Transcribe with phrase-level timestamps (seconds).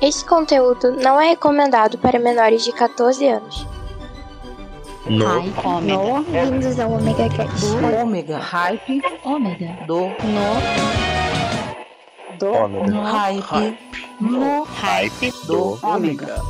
[0.00, 3.66] Esse conteúdo não é recomendado para menores de 14 anos.
[5.06, 5.26] No.
[5.26, 5.66] Hype.
[5.66, 6.30] Ômega.
[6.30, 7.66] Bem-vindos ao Omega Cast.
[7.66, 8.38] Do ômega.
[8.38, 9.02] Hype.
[9.22, 9.76] Ômega.
[9.86, 10.00] Do.
[10.00, 10.16] No.
[12.38, 12.46] Do.
[12.46, 12.90] Ômega.
[12.90, 13.02] No.
[13.02, 13.78] Hype.
[14.22, 14.62] No.
[14.64, 15.32] Hype.
[15.46, 15.78] Do.
[15.82, 16.42] Ômega.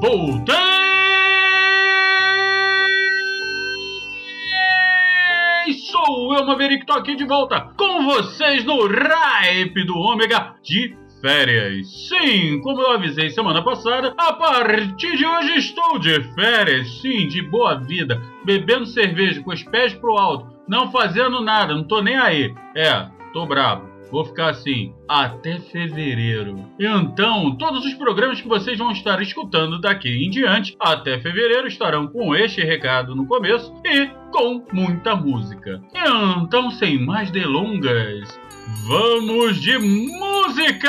[0.00, 0.67] Voltei!
[6.38, 12.06] Eu, Maverick, tô aqui de volta com vocês no Ripe do Ômega de férias.
[12.06, 17.42] Sim, como eu avisei semana passada, a partir de hoje estou de férias, sim, de
[17.42, 22.16] boa vida, bebendo cerveja com os pés pro alto, não fazendo nada, não tô nem
[22.16, 22.54] aí.
[22.72, 23.87] É, tô bravo.
[24.10, 26.64] Vou ficar assim até fevereiro.
[26.78, 32.06] Então, todos os programas que vocês vão estar escutando daqui em diante, até fevereiro, estarão
[32.06, 35.80] com este recado no começo e com muita música.
[36.42, 38.38] Então, sem mais delongas,
[38.86, 40.88] vamos de música!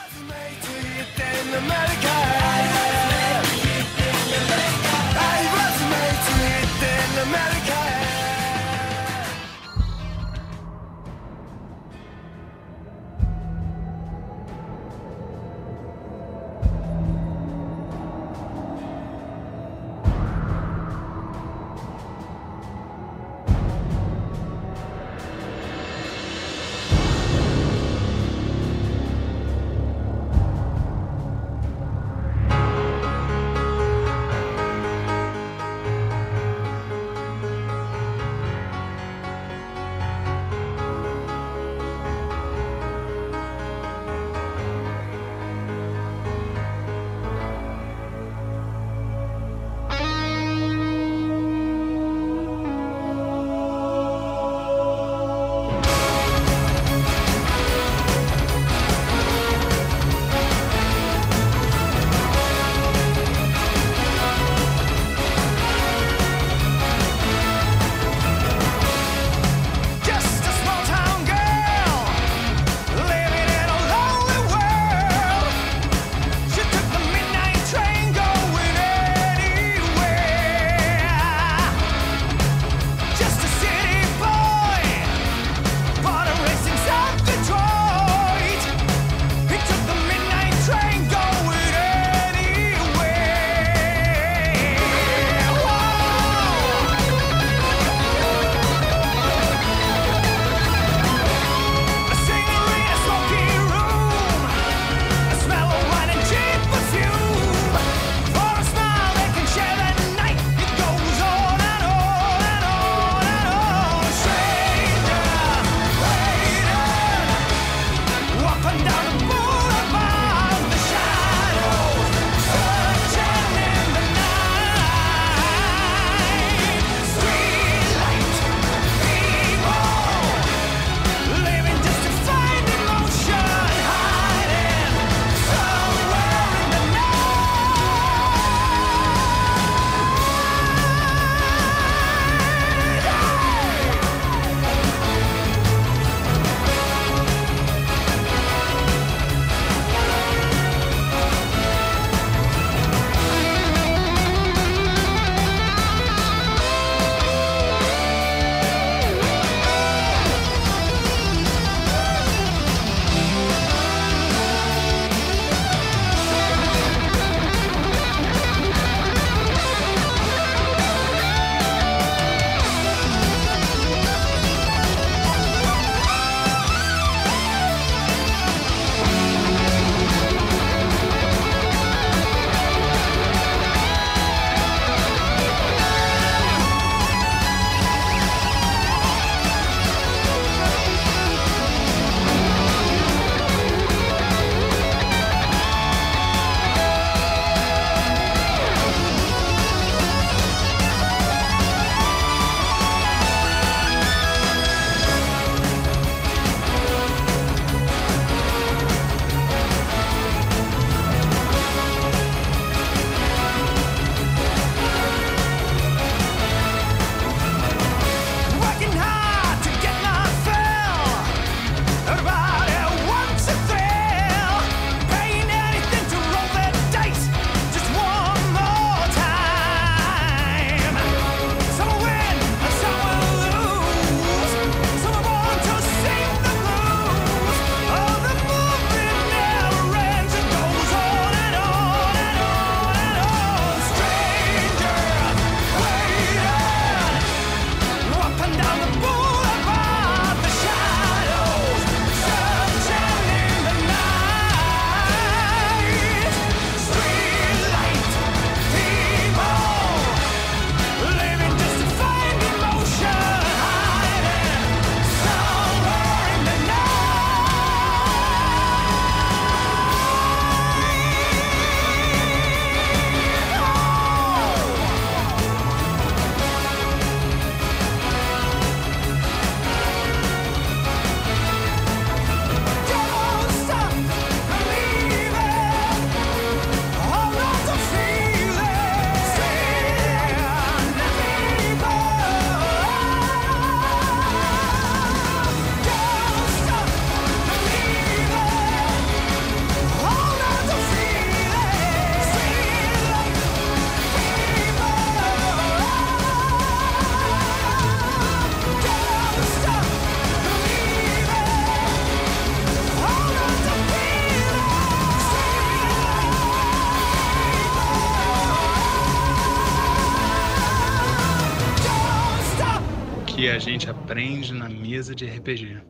[323.41, 325.81] que a gente aprende na mesa de RPG.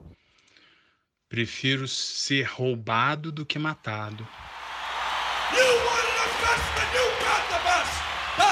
[1.27, 4.25] Prefiro ser roubado do que matado.
[5.51, 7.91] You wanted the best, and you got the best.
[8.37, 8.51] The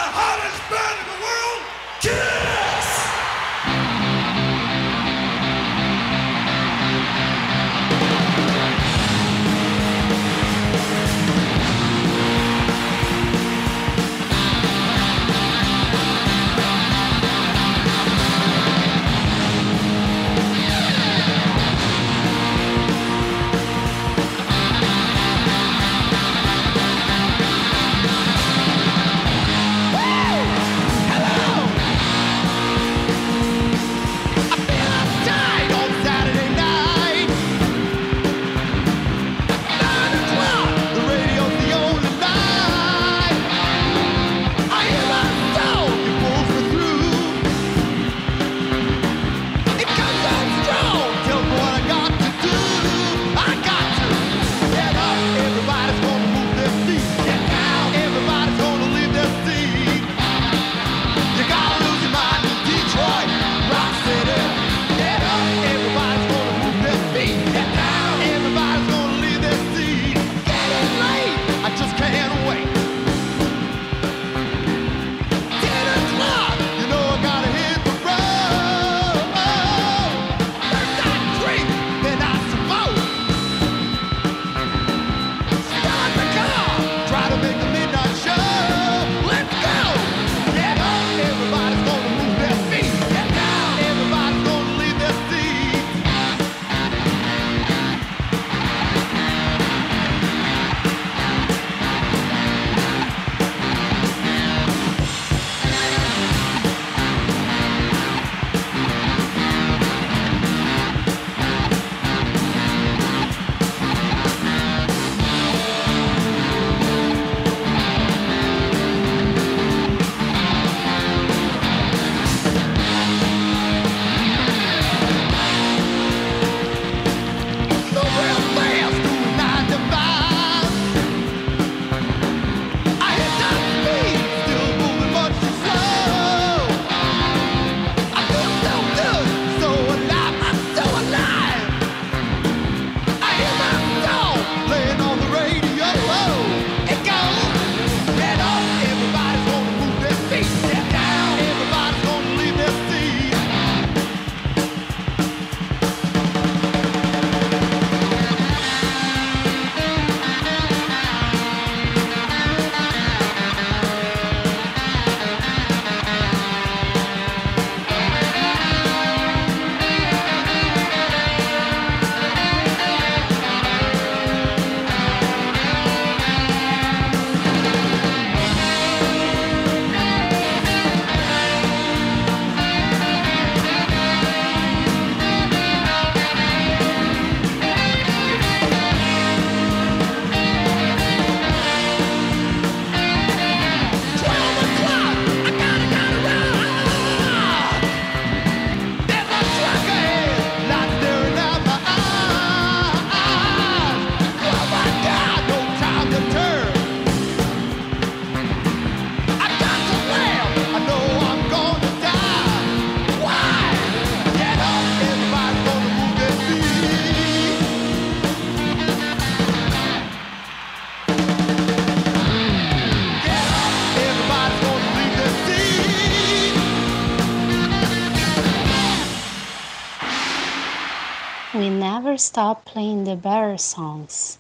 [232.30, 234.38] stop playing the better songs.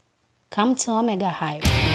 [0.51, 1.88] Come to Omega Hype.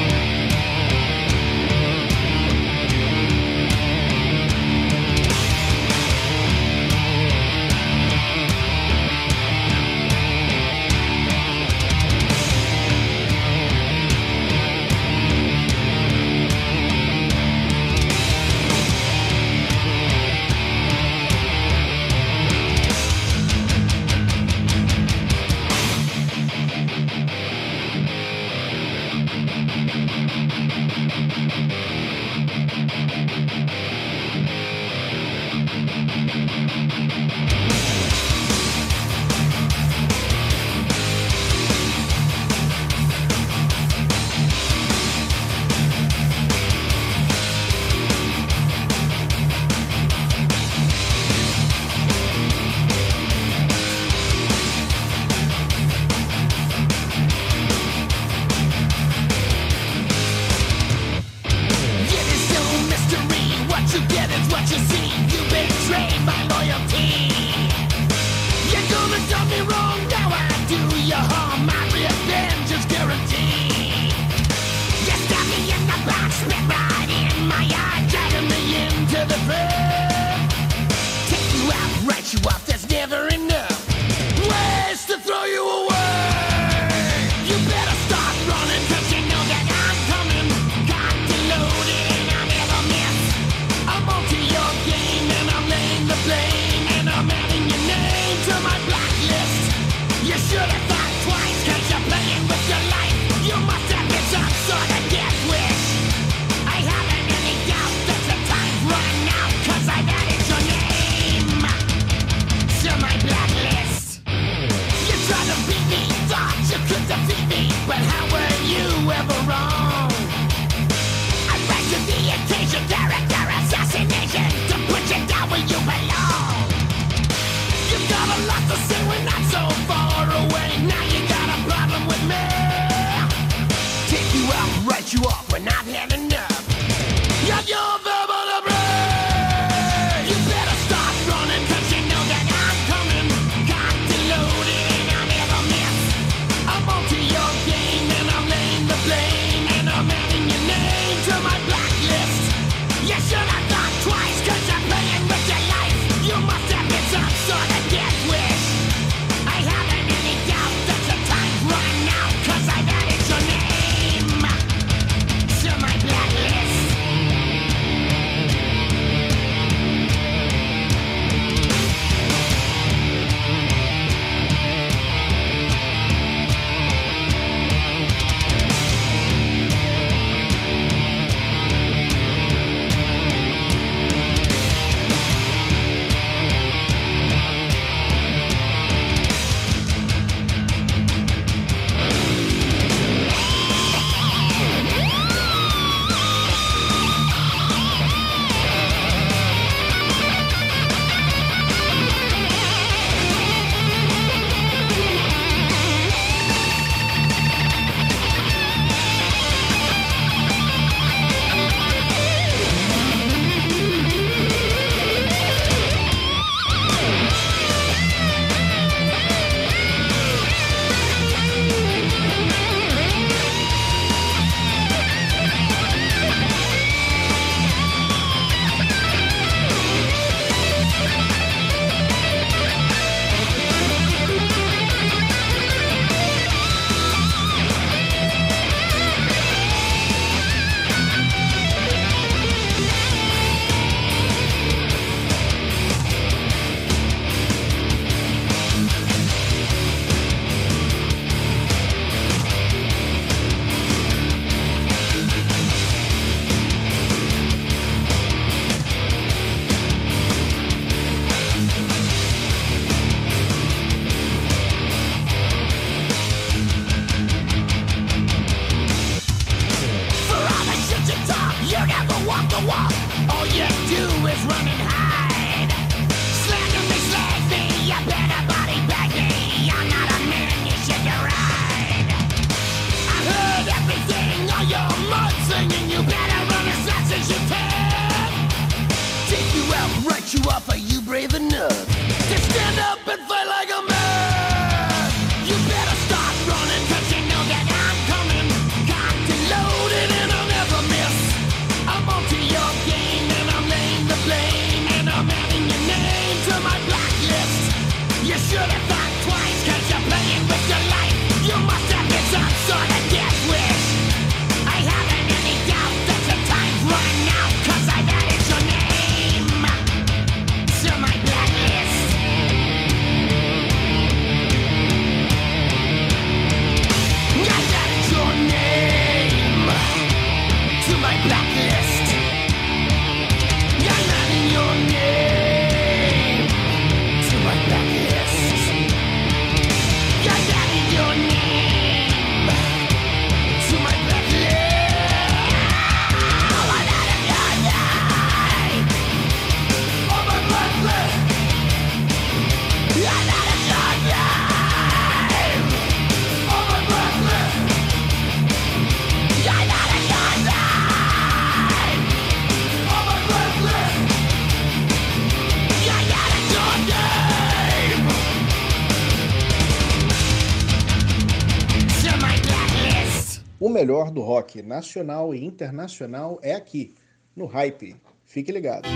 [374.05, 376.95] Melhor do rock nacional e internacional é aqui,
[377.35, 377.97] no Hype.
[378.25, 378.89] Fique ligado.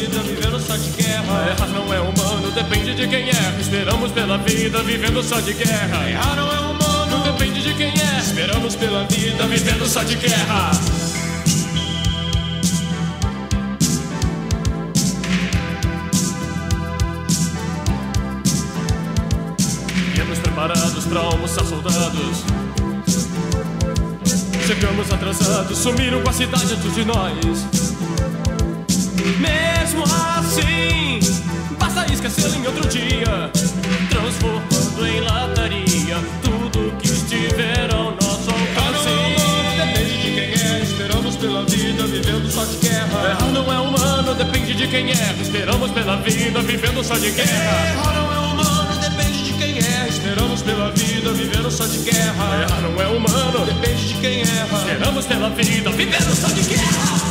[0.00, 1.50] Vida, vivendo só de guerra.
[1.50, 3.60] Errar não é humano, depende de quem é.
[3.60, 6.08] Esperamos pela vida, vivendo só de guerra.
[6.08, 8.20] Errar não é humano, depende de quem é.
[8.20, 10.70] Esperamos pela vida, vivendo só de guerra.
[20.14, 22.44] Viemos preparados pra almoçar soldados.
[24.66, 27.80] Chegamos atrasados, sumiram com a cidade antes de nós.
[30.00, 31.20] Mesmo assim,
[31.78, 33.50] basta esquecê-lo em outro dia,
[34.08, 39.10] transformando em lataria tudo que estiver ao nosso alcance.
[39.76, 43.28] Depende de quem é, esperamos pela vida, vivendo só de guerra.
[43.28, 47.92] Errar não é humano, depende de quem é, esperamos pela vida, vivendo só de guerra.
[47.92, 52.62] Errar não é humano, depende de quem é, esperamos pela vida, vivendo só de guerra.
[52.62, 57.29] Errar não é humano, depende de quem erra, esperamos pela vida, vivendo só de guerra.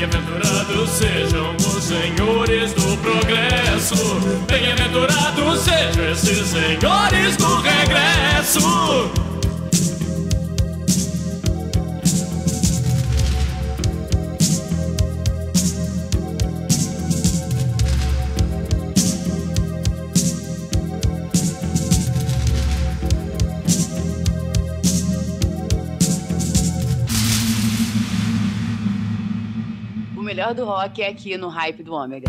[0.00, 3.96] Bem-aventurados sejam os senhores do progresso.
[4.46, 9.10] Bem-aventurados sejam esses senhores do regresso.
[30.54, 32.28] Do rock é aqui no Hype do Ômega.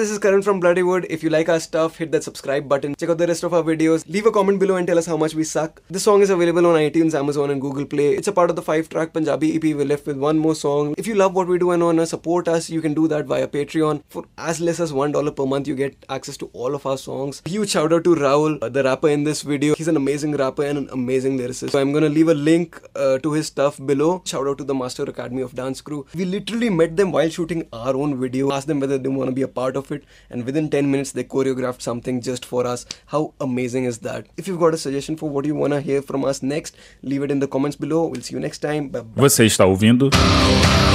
[0.00, 1.04] This is Karan from Bloodywood.
[1.10, 2.94] If you like our stuff, hit that subscribe button.
[2.94, 4.02] Check out the rest of our videos.
[4.08, 5.82] Leave a comment below and tell us how much we suck.
[5.90, 8.14] The song is available on iTunes, Amazon, and Google Play.
[8.14, 9.62] It's a part of the five-track Punjabi EP.
[9.62, 10.94] We're left with one more song.
[10.96, 13.46] If you love what we do and wanna support us, you can do that via
[13.46, 14.02] Patreon.
[14.08, 16.96] For as less as one dollar per month, you get access to all of our
[16.96, 17.42] songs.
[17.44, 19.74] Huge shout out to Raul, uh, the rapper in this video.
[19.74, 21.72] He's an amazing rapper and an amazing lyricist.
[21.72, 24.22] So I'm gonna leave a link uh, to his stuff below.
[24.24, 26.06] Shout out to the Master Academy of Dance crew.
[26.14, 28.50] We literally met them while shooting our own video.
[28.50, 31.12] Asked them whether they want to be a part of it, and within 10 minutes
[31.12, 32.86] they choreographed something just for us.
[33.06, 34.26] How amazing is that?
[34.36, 37.30] If you've got a suggestion for what you wanna hear from us next, leave it
[37.30, 38.06] in the comments below.
[38.06, 38.88] We'll see you next time.
[38.88, 39.04] Bye.
[39.16, 40.10] Você está ouvindo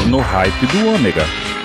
[0.10, 1.65] no Hype do Ômega.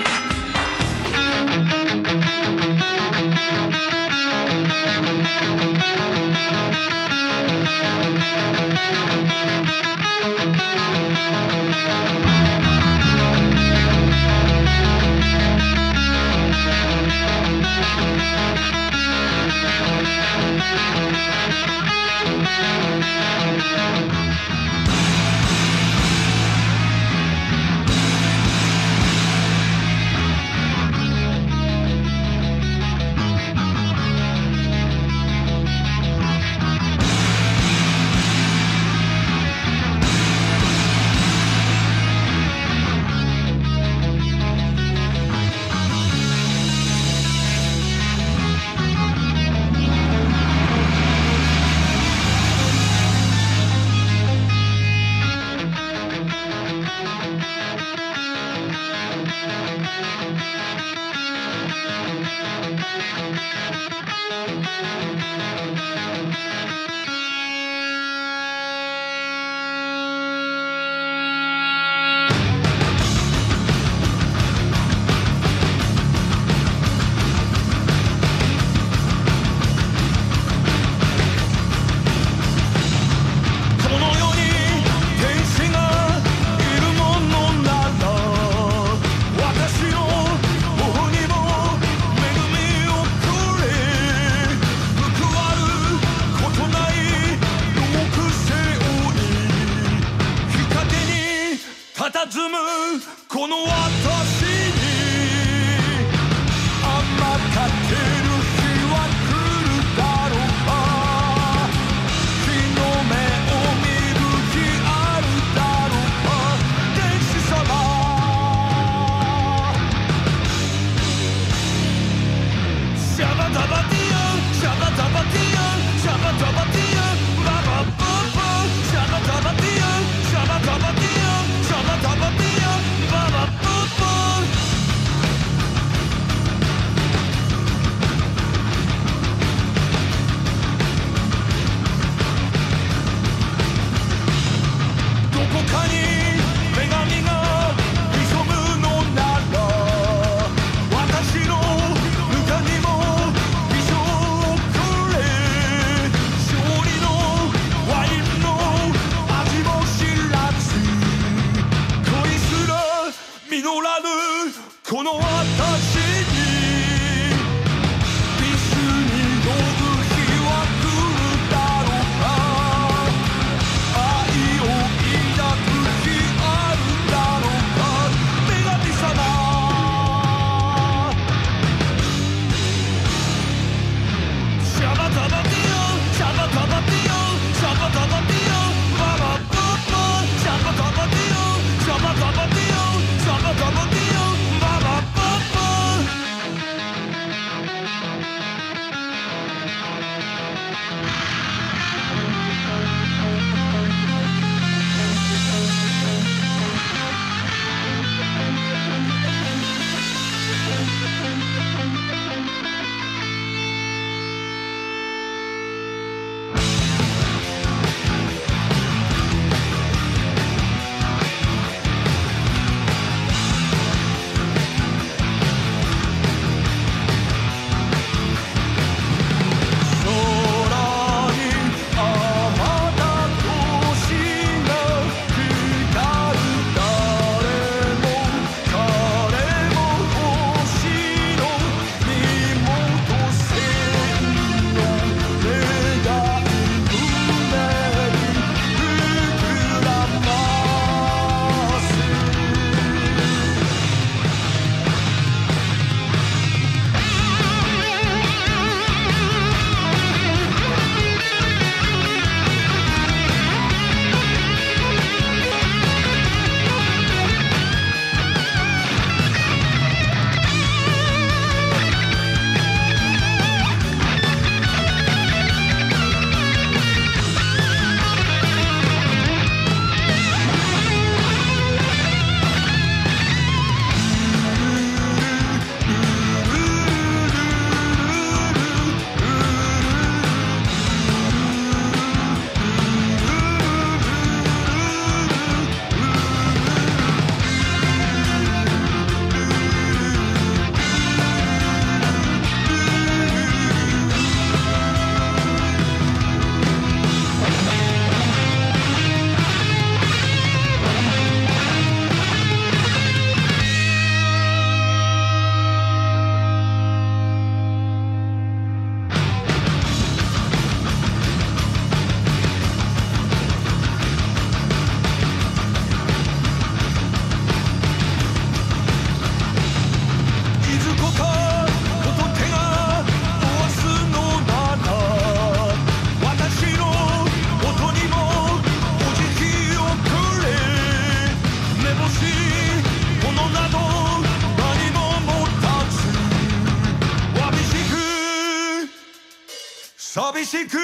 [350.13, 350.77] 寂しく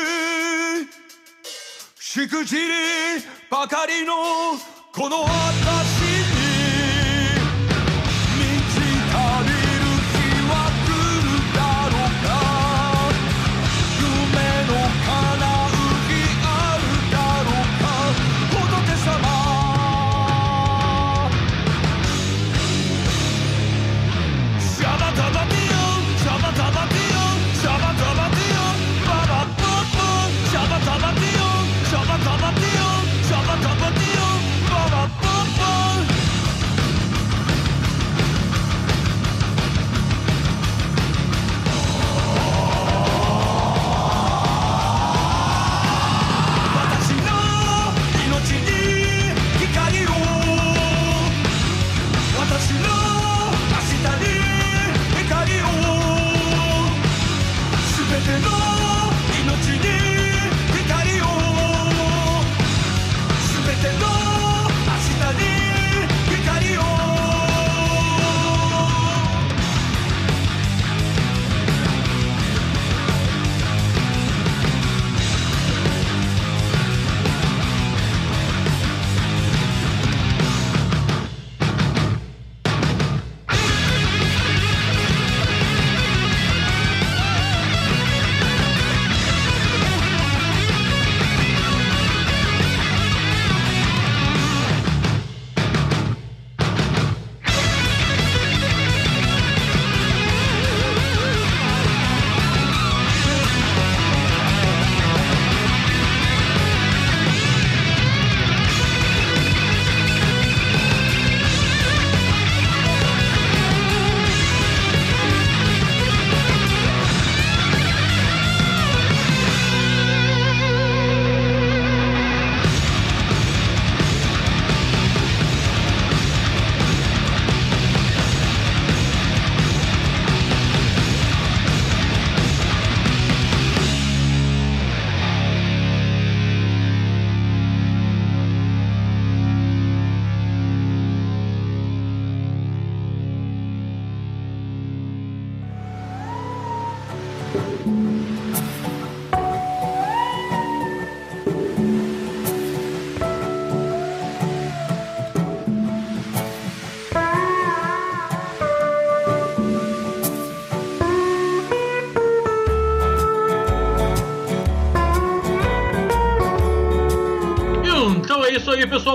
[2.00, 2.64] しくじり
[3.52, 4.14] ばかりの
[4.94, 5.87] この私。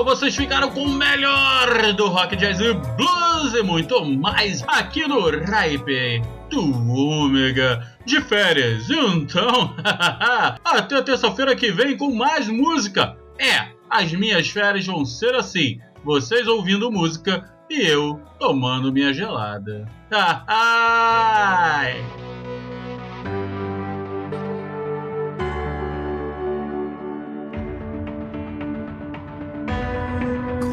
[0.04, 5.30] Vocês ficaram com o melhor do rock, jazz e blues e muito mais aqui no
[5.30, 8.90] Ripe do Ômega de férias.
[8.90, 9.74] Então,
[10.64, 13.16] até terça-feira que vem com mais música.
[13.38, 19.88] É, as minhas férias vão ser assim: vocês ouvindo música e eu tomando minha gelada.
[20.46, 22.04] Ai!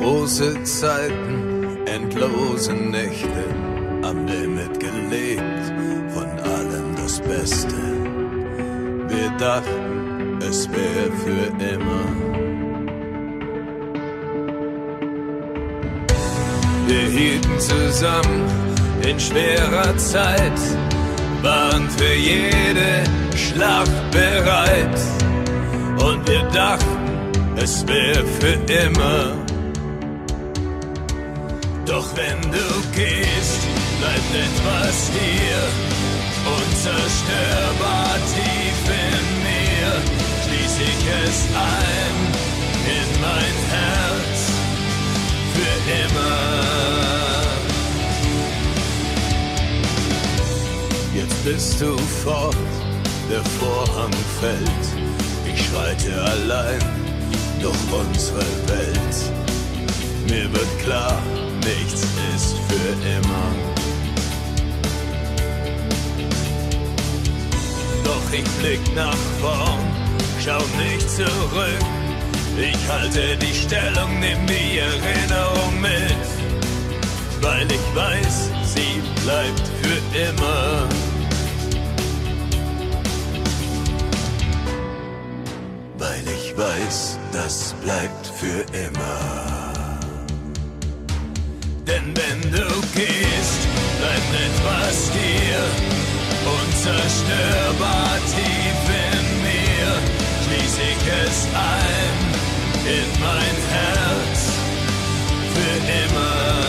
[0.10, 3.46] Große Zeiten, endlose Nächte,
[4.02, 5.64] am Limit gelebt,
[6.16, 7.76] von allem das Beste.
[9.08, 12.06] Wir dachten, es wäre für immer.
[16.88, 18.46] Wir hielten zusammen
[19.08, 20.60] in schwerer Zeit,
[21.44, 23.04] waren für jede
[23.38, 25.00] Schlacht bereit.
[26.04, 26.98] Und wir dachten,
[27.58, 29.49] es wäre für immer.
[31.90, 33.62] Doch wenn du gehst,
[34.00, 35.62] bleibt etwas hier,
[36.46, 39.92] unzerstörbar tief in mir.
[40.44, 42.16] Schließ ich es ein
[42.86, 44.40] in mein Herz
[45.56, 46.60] für immer.
[51.16, 52.56] Jetzt bist du fort,
[53.32, 54.86] der Vorhang fällt.
[55.52, 56.80] Ich schreite allein
[57.60, 59.18] durch unsere Welt.
[60.30, 61.20] Mir wird klar,
[61.70, 62.02] nichts
[62.36, 63.50] ist für immer.
[68.04, 69.80] Doch ich blick nach vorn,
[70.44, 71.84] schau nicht zurück.
[72.58, 76.28] Ich halte die Stellung, nimm die Erinnerung mit,
[77.42, 80.90] weil ich weiß, sie bleibt für immer.
[85.98, 89.59] Weil ich weiß, das bleibt für immer.
[91.90, 93.62] Denn wenn du gehst,
[93.98, 95.64] bleibt etwas hier,
[96.46, 99.92] unzerstörbar tief in mir.
[100.44, 102.30] schließ ich es ein
[102.86, 104.40] in mein Herz
[105.54, 106.60] für immer.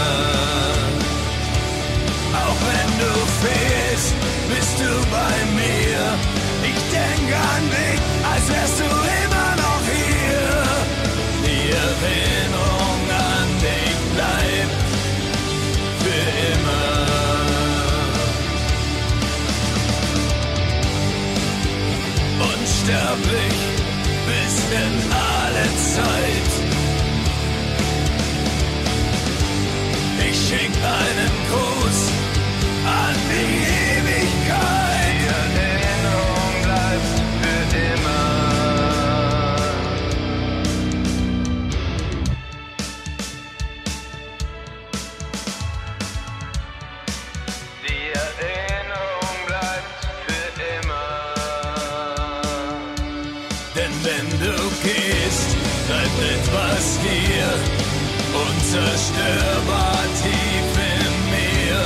[2.43, 3.13] Auch wenn du
[3.43, 4.15] fehlst,
[4.49, 6.01] bist du bei mir.
[6.65, 8.01] Ich denke an dich,
[8.33, 9.30] als wärst du immer
[22.91, 23.59] Unsterblich
[24.27, 26.51] bis in alle Zeit.
[30.29, 32.11] Ich schenk einen Gruß
[32.85, 33.90] an die
[58.71, 61.81] unzerstörbar tief in mir.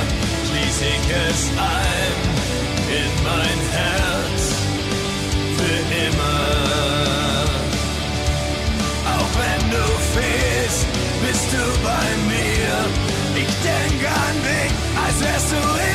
[0.47, 2.17] Schließ ich es ein
[3.01, 4.43] in mein Herz
[5.57, 7.45] für immer.
[9.17, 10.85] Auch wenn du fehlst,
[11.25, 12.75] bist du bei mir.
[13.35, 14.73] Ich denke an dich,
[15.05, 15.94] als wärst du immer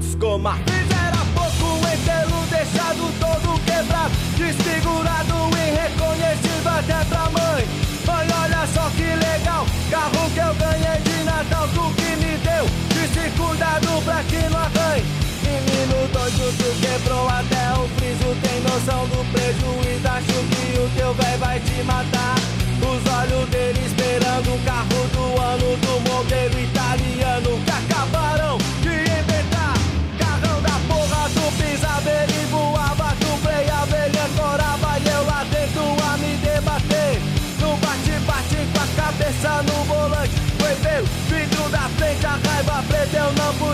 [0.00, 7.66] Fizeram pouco enterro, deixado todo quebrado, desfigurado, irreconhecível até pra mãe.
[8.06, 12.64] Mãe, olha só que legal, carro que eu ganhei de Natal, tu que me deu,
[12.90, 15.04] disse cuidado pra que não arranhe.
[15.42, 21.14] Menino doido, tu quebrou até o friso, tem noção do prejuízo, acho que o teu
[21.14, 22.37] véi vai te matar.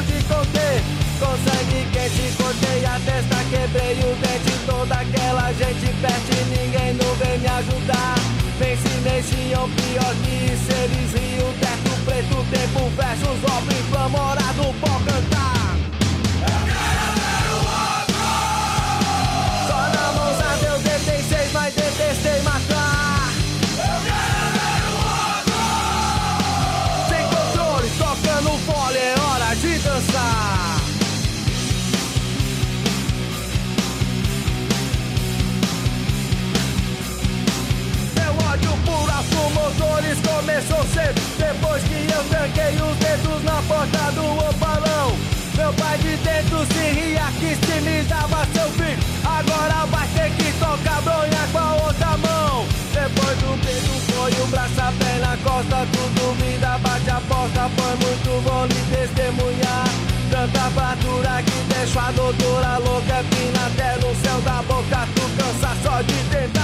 [0.05, 0.83] Pude conter.
[1.19, 1.35] Com
[1.93, 7.39] quente, cortei a testa, quebrei o dente, toda aquela gente perto e ninguém não vem
[7.39, 8.15] me ajudar.
[8.59, 14.85] Nem se mexiam pior que isso, eles riam, teto preto, tempo versus obra inflamorado, pode
[14.85, 14.94] cantar.
[42.15, 44.81] Eu tranquei os dedos na porta do opa
[45.57, 47.55] Meu pai de dentro se ria que
[48.09, 48.99] dava seu filho.
[49.25, 52.67] Agora vai ter que tocar bronha com a outra mão.
[52.93, 57.71] Depois do beijo foi o braço, a perna, a costa, tudo vida bate a porta.
[57.77, 59.87] Foi muito bom lhe testemunhar.
[60.31, 65.09] Tanta fartura que deixa a doutora louca, fina até no céu da boca.
[65.15, 66.64] Tu cansa só de tentar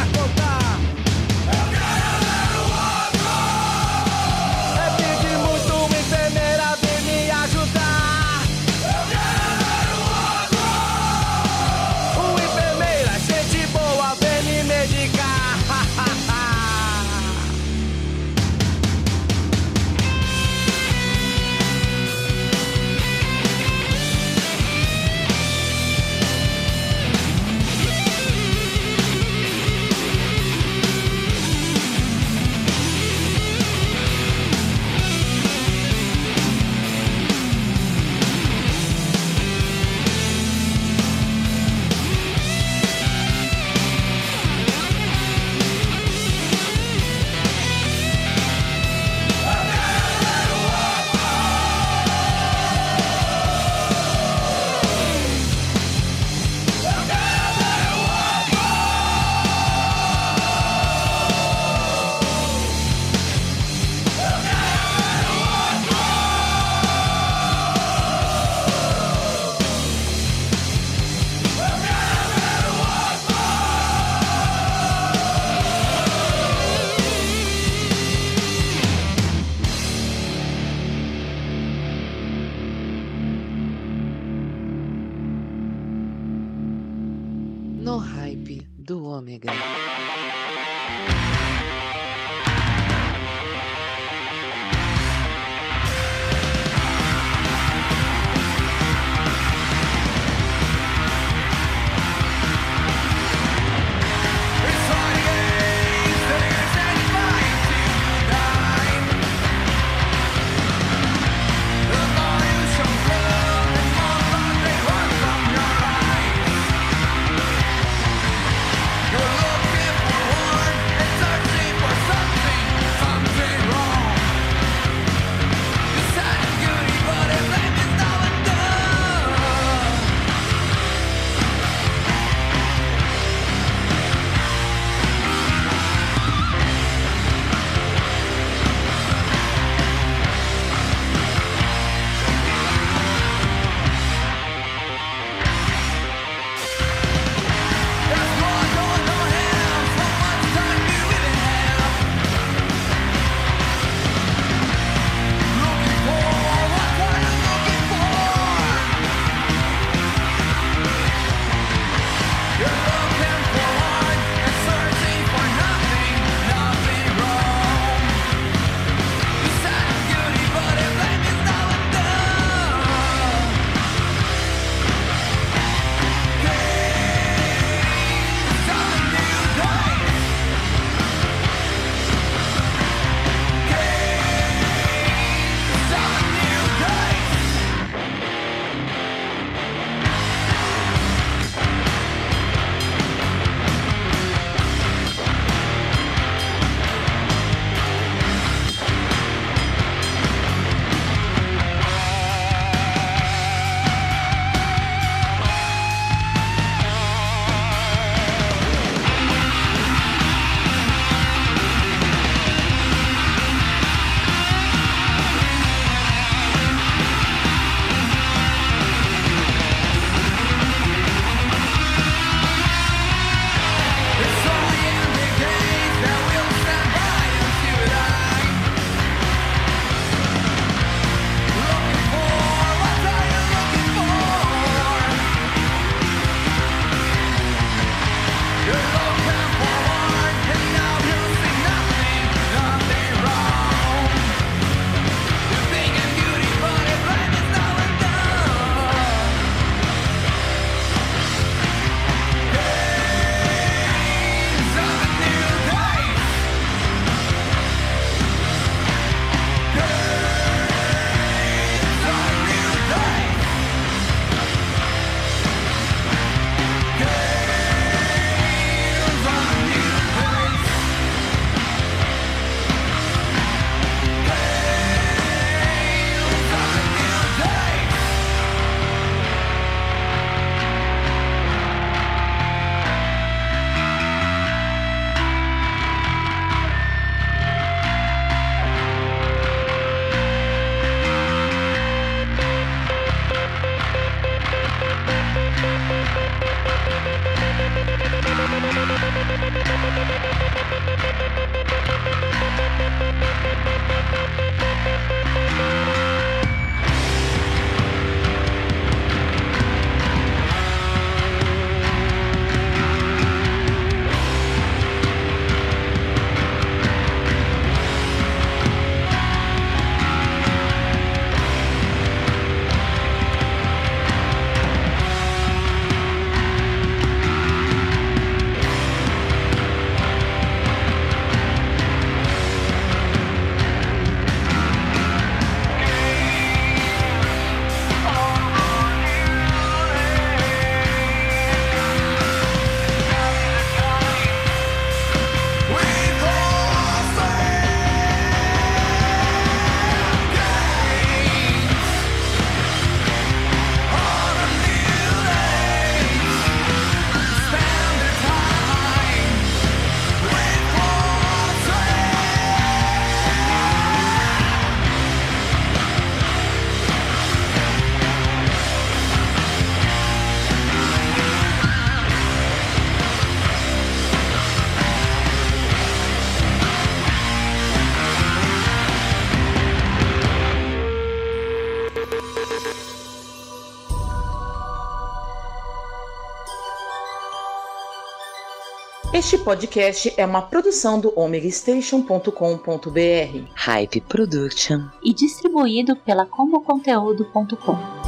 [389.20, 393.52] Este podcast é uma produção do omegastation.com.br.
[393.54, 394.86] Hype Production.
[395.04, 397.99] E distribuído pela comboconteúdo.com.